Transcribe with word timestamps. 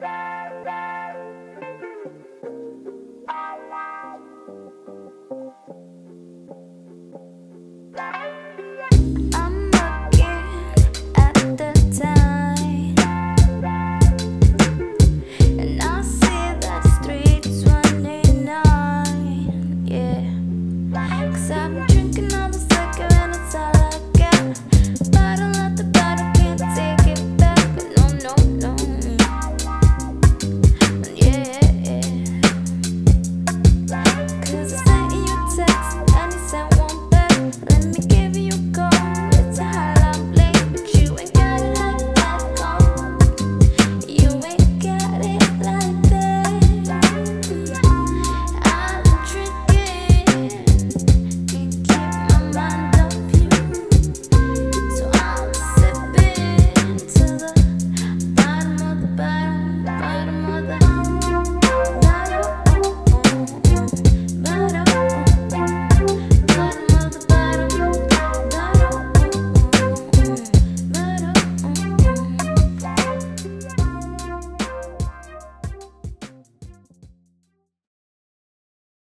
Bye. 0.00 0.31